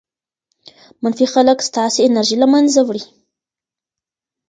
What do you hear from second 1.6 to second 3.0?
ستاسې انرژي له منځه